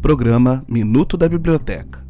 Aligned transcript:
Programa 0.00 0.64
Minuto 0.66 1.14
da 1.14 1.28
Biblioteca. 1.28 2.02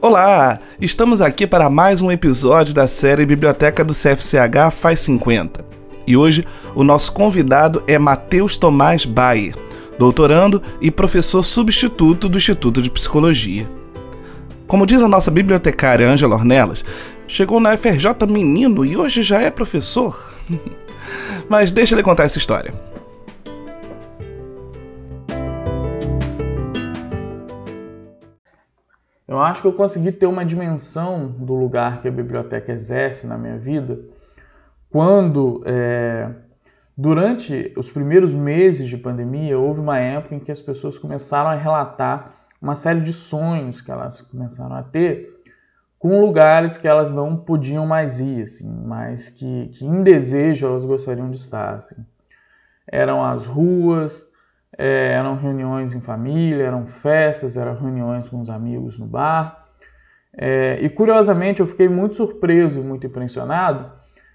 Olá! 0.00 0.58
Estamos 0.80 1.20
aqui 1.20 1.46
para 1.46 1.68
mais 1.68 2.00
um 2.00 2.10
episódio 2.10 2.72
da 2.72 2.88
série 2.88 3.26
Biblioteca 3.26 3.84
do 3.84 3.92
CFCH 3.92 4.72
Faz 4.72 5.00
50. 5.00 5.62
E 6.06 6.16
hoje 6.16 6.46
o 6.74 6.82
nosso 6.82 7.12
convidado 7.12 7.84
é 7.86 7.98
Matheus 7.98 8.56
Tomás 8.56 9.04
Bayer, 9.04 9.54
doutorando 9.98 10.62
e 10.80 10.90
professor 10.90 11.42
substituto 11.42 12.30
do 12.30 12.38
Instituto 12.38 12.80
de 12.80 12.90
Psicologia. 12.90 13.70
Como 14.66 14.86
diz 14.86 15.02
a 15.02 15.08
nossa 15.08 15.30
bibliotecária 15.30 16.08
Ângela 16.08 16.34
Ornelas, 16.34 16.82
chegou 17.32 17.58
na 17.58 17.74
FRJ 17.78 18.26
menino 18.28 18.84
e 18.84 18.94
hoje 18.94 19.22
já 19.22 19.40
é 19.40 19.50
professor. 19.50 20.14
Mas 21.48 21.72
deixa 21.72 21.94
ele 21.94 22.02
contar 22.02 22.24
essa 22.24 22.36
história. 22.36 22.74
Eu 29.26 29.40
acho 29.40 29.62
que 29.62 29.66
eu 29.66 29.72
consegui 29.72 30.12
ter 30.12 30.26
uma 30.26 30.44
dimensão 30.44 31.26
do 31.26 31.54
lugar 31.54 32.02
que 32.02 32.08
a 32.08 32.10
biblioteca 32.10 32.70
exerce 32.70 33.26
na 33.26 33.38
minha 33.38 33.56
vida 33.56 33.98
quando, 34.90 35.62
é, 35.64 36.28
durante 36.94 37.72
os 37.78 37.90
primeiros 37.90 38.34
meses 38.34 38.86
de 38.86 38.98
pandemia, 38.98 39.58
houve 39.58 39.80
uma 39.80 39.98
época 39.98 40.34
em 40.34 40.38
que 40.38 40.52
as 40.52 40.60
pessoas 40.60 40.98
começaram 40.98 41.48
a 41.48 41.54
relatar 41.54 42.30
uma 42.60 42.74
série 42.74 43.00
de 43.00 43.12
sonhos 43.12 43.80
que 43.80 43.90
elas 43.90 44.20
começaram 44.20 44.76
a 44.76 44.82
ter 44.82 45.41
com 46.02 46.20
lugares 46.20 46.76
que 46.76 46.88
elas 46.88 47.12
não 47.12 47.36
podiam 47.36 47.86
mais 47.86 48.18
ir, 48.18 48.42
assim, 48.42 48.68
mas 48.84 49.28
que, 49.28 49.68
que 49.68 49.86
em 49.86 50.02
desejo 50.02 50.66
elas 50.66 50.84
gostariam 50.84 51.30
de 51.30 51.36
estar. 51.36 51.76
Assim. 51.76 51.94
Eram 52.88 53.22
as 53.22 53.46
ruas, 53.46 54.26
é, 54.76 55.12
eram 55.12 55.36
reuniões 55.36 55.94
em 55.94 56.00
família, 56.00 56.64
eram 56.64 56.88
festas, 56.88 57.56
eram 57.56 57.76
reuniões 57.76 58.28
com 58.28 58.40
os 58.40 58.50
amigos 58.50 58.98
no 58.98 59.06
bar. 59.06 59.68
É, 60.36 60.76
e 60.82 60.90
curiosamente 60.90 61.60
eu 61.60 61.68
fiquei 61.68 61.88
muito 61.88 62.16
surpreso 62.16 62.80
e 62.80 62.82
muito 62.82 63.06
impressionado 63.06 63.92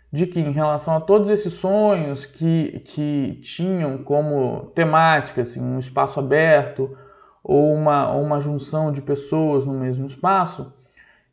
de 0.10 0.26
que, 0.26 0.40
em 0.40 0.52
relação 0.52 0.96
a 0.96 1.02
todos 1.02 1.30
esses 1.30 1.54
sonhos 1.54 2.26
que, 2.26 2.80
que 2.86 3.42
tinham 3.44 3.98
como 3.98 4.72
temática 4.74 5.42
assim, 5.42 5.62
um 5.62 5.80
espaço 5.80 6.18
aberto 6.18 6.98
ou 7.44 7.74
uma, 7.74 8.14
ou 8.14 8.24
uma 8.24 8.40
junção 8.40 8.90
de 8.90 9.02
pessoas 9.02 9.66
no 9.66 9.74
mesmo 9.74 10.08
espaço, 10.08 10.77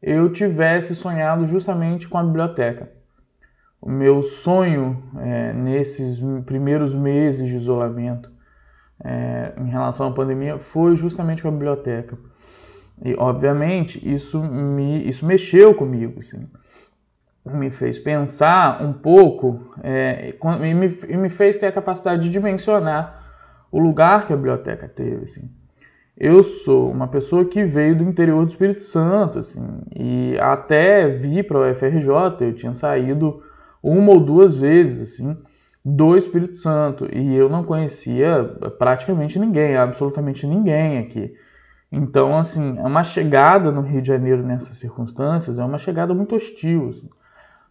eu 0.06 0.30
tivesse 0.30 0.94
sonhado 0.94 1.46
justamente 1.46 2.06
com 2.06 2.18
a 2.18 2.22
biblioteca. 2.22 2.90
O 3.80 3.90
meu 3.90 4.22
sonho 4.22 5.02
é, 5.18 5.52
nesses 5.52 6.20
primeiros 6.44 6.94
meses 6.94 7.48
de 7.48 7.56
isolamento 7.56 8.30
é, 9.02 9.54
em 9.58 9.68
relação 9.68 10.08
à 10.08 10.12
pandemia 10.12 10.58
foi 10.58 10.94
justamente 10.94 11.42
com 11.42 11.48
a 11.48 11.52
biblioteca. 11.52 12.18
E, 13.02 13.14
obviamente, 13.18 14.00
isso, 14.02 14.42
me, 14.42 15.08
isso 15.08 15.26
mexeu 15.26 15.74
comigo, 15.74 16.20
assim. 16.20 16.46
me 17.46 17.70
fez 17.70 17.98
pensar 17.98 18.82
um 18.82 18.92
pouco 18.92 19.74
é, 19.82 20.34
e, 20.62 20.74
me, 20.74 20.98
e 21.08 21.16
me 21.16 21.28
fez 21.28 21.58
ter 21.58 21.66
a 21.66 21.72
capacidade 21.72 22.22
de 22.22 22.30
dimensionar 22.30 23.22
o 23.72 23.78
lugar 23.78 24.26
que 24.26 24.32
a 24.32 24.36
biblioteca 24.36 24.86
teve. 24.86 25.24
Assim. 25.24 25.50
Eu 26.16 26.44
sou 26.44 26.90
uma 26.90 27.08
pessoa 27.08 27.44
que 27.44 27.64
veio 27.64 27.96
do 27.98 28.04
interior 28.04 28.44
do 28.44 28.48
Espírito 28.48 28.80
Santo, 28.80 29.40
assim, 29.40 29.66
e 29.94 30.38
até 30.40 31.08
vi 31.08 31.42
para 31.42 31.58
o 31.58 31.70
UFRJ, 31.70 32.08
eu 32.40 32.54
tinha 32.54 32.72
saído 32.72 33.42
uma 33.82 34.12
ou 34.12 34.20
duas 34.20 34.56
vezes, 34.56 35.14
assim, 35.14 35.36
do 35.84 36.16
Espírito 36.16 36.56
Santo 36.56 37.08
e 37.12 37.34
eu 37.34 37.48
não 37.48 37.64
conhecia 37.64 38.44
praticamente 38.78 39.38
ninguém, 39.38 39.76
absolutamente 39.76 40.46
ninguém 40.46 40.98
aqui. 40.98 41.34
Então, 41.92 42.36
assim, 42.36 42.78
é 42.78 42.82
uma 42.82 43.04
chegada 43.04 43.70
no 43.70 43.82
Rio 43.82 44.00
de 44.00 44.08
Janeiro 44.08 44.42
nessas 44.42 44.78
circunstâncias 44.78 45.58
é 45.58 45.64
uma 45.64 45.78
chegada 45.78 46.14
muito 46.14 46.34
hostil. 46.34 46.88
Assim. 46.88 47.08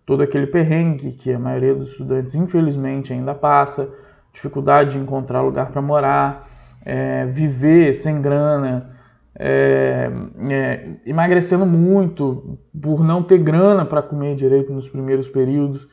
Todo 0.06 0.22
aquele 0.22 0.48
perrengue 0.48 1.14
que 1.14 1.32
a 1.32 1.40
maioria 1.40 1.74
dos 1.74 1.92
estudantes, 1.92 2.36
infelizmente, 2.36 3.12
ainda 3.12 3.34
passa, 3.34 3.94
dificuldade 4.32 4.92
de 4.92 5.00
encontrar 5.00 5.42
lugar 5.42 5.72
para 5.72 5.82
morar, 5.82 6.48
é, 6.86 7.26
viver 7.26 7.94
sem 7.94 8.22
grana, 8.22 8.92
é, 9.38 10.10
é, 10.50 10.90
emagrecendo 11.06 11.66
muito 11.66 12.60
por 12.80 13.04
não 13.04 13.24
ter 13.24 13.40
grana 13.40 13.86
para 13.86 14.02
comer 14.02 14.36
direito 14.36 14.72
nos 14.72 14.90
primeiros 14.90 15.28
períodos. 15.28 15.88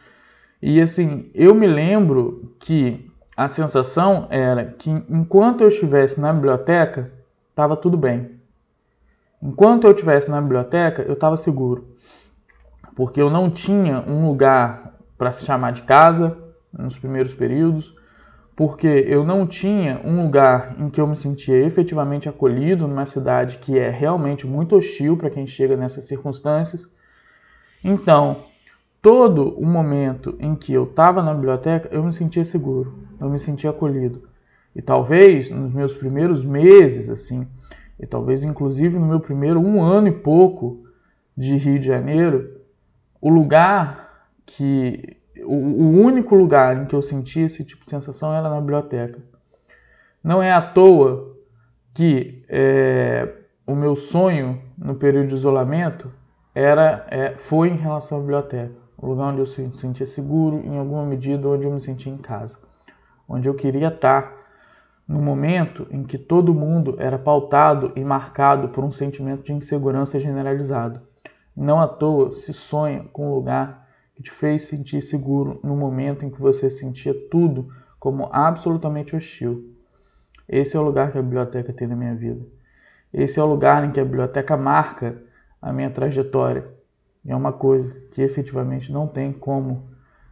E 0.61 0.81
assim, 0.81 1.31
eu 1.35 1.55
me 1.55 1.67
lembro 1.67 2.55
que 2.59 3.11
a 3.37 3.49
sensação 3.49 4.27
era 4.31 4.65
que 4.65 4.91
enquanto 5.09 5.63
eu 5.63 5.69
estivesse 5.69 6.21
na 6.21 6.33
biblioteca, 6.33 7.11
estava 7.51 7.77
tudo 7.77 7.97
bem. 7.97 8.39
Enquanto 9.43 9.85
eu 9.87 9.93
estivesse 9.93 10.31
na 10.31 10.41
biblioteca, 10.41 11.03
eu 11.03 11.15
estava 11.15 11.37
seguro. 11.37 11.95
Porque 12.95 13.21
eu 13.23 13.31
não 13.31 13.49
tinha 13.51 14.05
um 14.07 14.27
lugar 14.27 14.95
para 15.17 15.33
se 15.33 15.47
chamar 15.47 15.73
de 15.73 15.83
casa 15.83 16.37
nos 16.71 16.99
primeiros 16.99 17.33
períodos, 17.33 17.95
porque 18.55 18.87
eu 18.87 19.25
não 19.25 19.47
tinha 19.47 20.01
um 20.05 20.23
lugar 20.23 20.77
em 20.79 20.91
que 20.91 21.01
eu 21.01 21.07
me 21.07 21.17
sentia 21.17 21.57
efetivamente 21.57 22.29
acolhido 22.29 22.87
numa 22.87 23.07
cidade 23.07 23.59
que 23.59 23.79
é 23.79 23.89
realmente 23.89 24.47
muito 24.47 24.77
hostil 24.77 25.17
para 25.17 25.31
quem 25.31 25.47
chega 25.47 25.77
nessas 25.77 26.05
circunstâncias. 26.05 26.87
Então, 27.83 28.45
todo 29.01 29.59
o 29.59 29.65
momento 29.65 30.37
em 30.39 30.55
que 30.55 30.73
eu 30.73 30.85
estava 30.85 31.23
na 31.23 31.33
biblioteca, 31.33 31.89
eu 31.91 32.03
me 32.03 32.13
sentia 32.13 32.45
seguro, 32.45 32.99
eu 33.19 33.31
me 33.31 33.39
sentia 33.39 33.71
acolhido. 33.71 34.29
E 34.75 34.83
talvez 34.83 35.51
nos 35.51 35.73
meus 35.73 35.95
primeiros 35.95 36.45
meses, 36.45 37.09
assim, 37.09 37.47
e 37.99 38.07
talvez 38.07 38.45
inclusive 38.45 38.99
no 38.99 39.07
meu 39.07 39.21
primeiro 39.21 39.61
um 39.61 39.83
ano 39.83 40.09
e 40.09 40.13
pouco 40.13 40.85
de 41.37 41.57
Rio 41.57 41.79
de 41.79 41.87
Janeiro, 41.87 42.61
o 43.21 43.29
lugar 43.29 44.29
que. 44.47 45.20
O, 45.51 45.57
o 45.57 46.01
único 46.01 46.37
lugar 46.37 46.77
em 46.77 46.87
que 46.87 46.95
eu 46.95 47.03
sentia 47.03 47.47
esse 47.47 47.65
tipo 47.65 47.85
de 47.85 47.91
sensação 47.91 48.33
era 48.33 48.49
na 48.49 48.61
biblioteca. 48.61 49.21
Não 50.23 50.41
é 50.41 50.53
à 50.53 50.63
toa 50.63 51.37
que 51.93 52.45
é, 52.49 53.29
o 53.67 53.75
meu 53.75 53.97
sonho 53.97 54.63
no 54.79 54.95
período 54.95 55.29
de 55.29 55.35
isolamento 55.35 56.13
era, 56.55 57.05
é, 57.11 57.37
foi 57.37 57.69
em 57.69 57.77
relação 57.77 58.19
à 58.19 58.21
biblioteca 58.21 58.81
um 59.03 59.09
lugar 59.09 59.33
onde 59.33 59.41
eu 59.41 59.67
me 59.67 59.75
sentia 59.75 60.07
seguro, 60.07 60.59
em 60.59 60.79
alguma 60.79 61.05
medida 61.05 61.49
onde 61.49 61.67
eu 61.67 61.73
me 61.73 61.81
sentia 61.81 62.13
em 62.13 62.19
casa, 62.19 62.59
onde 63.29 63.49
eu 63.49 63.55
queria 63.55 63.89
estar 63.89 64.33
no 65.09 65.21
momento 65.21 65.87
em 65.91 66.05
que 66.05 66.19
todo 66.19 66.55
mundo 66.55 66.95
era 66.99 67.19
pautado 67.19 67.93
e 67.97 68.05
marcado 68.05 68.69
por 68.69 68.85
um 68.85 68.91
sentimento 68.91 69.43
de 69.43 69.53
insegurança 69.53 70.21
generalizado. 70.21 71.01
Não 71.57 71.81
à 71.81 71.89
toa 71.89 72.33
se 72.33 72.53
sonha 72.53 73.05
com 73.13 73.31
um 73.31 73.35
lugar 73.35 73.89
que 74.21 74.25
te 74.25 74.31
fez 74.31 74.65
sentir 74.65 75.01
seguro 75.01 75.59
no 75.65 75.75
momento 75.75 76.27
em 76.27 76.31
que 76.31 76.39
você 76.39 76.69
sentia 76.69 77.15
tudo 77.31 77.69
como 77.99 78.29
absolutamente 78.31 79.17
hostil. 79.17 79.75
Esse 80.47 80.77
é 80.77 80.81
o 80.81 80.83
lugar 80.83 81.11
que 81.11 81.17
a 81.17 81.23
biblioteca 81.23 81.73
tem 81.73 81.89
na 81.89 81.97
minha 81.97 82.15
vida. 82.15 82.45
Esse 83.13 83.41
é 83.41 83.43
o 83.43 83.47
lugar 83.47 83.83
em 83.83 83.91
que 83.91 83.99
a 83.99 84.05
biblioteca 84.05 84.59
marca 84.59 85.23
a 85.61 85.73
minha 85.73 85.89
trajetória 85.89 86.69
é 87.27 87.35
uma 87.35 87.53
coisa 87.53 87.99
que 88.11 88.21
efetivamente 88.21 88.93
não 88.93 89.07
tem 89.07 89.33
como 89.33 89.89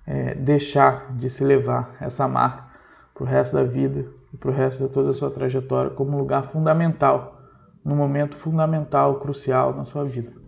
é, 0.07 0.35
deixar 0.35 1.15
de 1.17 1.31
se 1.31 1.43
levar 1.43 1.97
essa 2.01 2.29
marca 2.29 2.65
para 3.15 3.25
o 3.25 3.27
resto 3.27 3.57
da 3.57 3.65
vida 3.65 4.07
e 4.33 4.37
para 4.37 4.51
o 4.51 4.55
resto 4.55 4.87
de 4.87 4.93
toda 4.93 5.11
a 5.11 5.15
sua 5.15 5.31
trajetória 5.31 5.91
como 5.91 6.13
um 6.13 6.19
lugar 6.19 6.45
fundamental, 6.45 7.41
num 7.85 7.97
momento 7.97 8.37
fundamental, 8.37 9.19
crucial 9.19 9.75
na 9.75 9.85
sua 9.85 10.05
vida. 10.05 10.48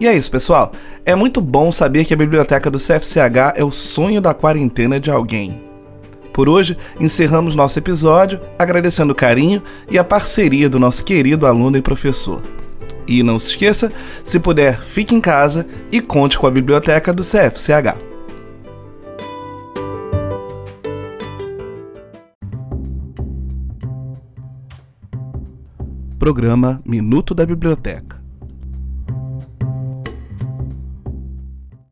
E 0.00 0.06
é 0.06 0.14
isso, 0.14 0.30
pessoal. 0.30 0.72
É 1.04 1.14
muito 1.14 1.40
bom 1.40 1.72
saber 1.72 2.04
que 2.04 2.14
a 2.14 2.16
biblioteca 2.16 2.70
do 2.70 2.78
CFCH 2.78 3.54
é 3.56 3.64
o 3.64 3.72
sonho 3.72 4.20
da 4.20 4.32
quarentena 4.32 5.00
de 5.00 5.10
alguém. 5.10 5.60
Por 6.32 6.48
hoje, 6.48 6.78
encerramos 7.00 7.56
nosso 7.56 7.80
episódio 7.80 8.40
agradecendo 8.56 9.12
o 9.12 9.16
carinho 9.16 9.60
e 9.90 9.98
a 9.98 10.04
parceria 10.04 10.68
do 10.68 10.78
nosso 10.78 11.04
querido 11.04 11.46
aluno 11.46 11.76
e 11.76 11.82
professor. 11.82 12.40
E 13.08 13.24
não 13.24 13.40
se 13.40 13.50
esqueça, 13.50 13.90
se 14.22 14.38
puder, 14.38 14.80
fique 14.80 15.14
em 15.14 15.20
casa 15.20 15.66
e 15.90 16.00
conte 16.00 16.38
com 16.38 16.46
a 16.46 16.50
biblioteca 16.50 17.12
do 17.12 17.22
CFCH. 17.22 17.98
Programa 26.18 26.80
Minuto 26.84 27.34
da 27.34 27.46
Biblioteca. 27.46 28.17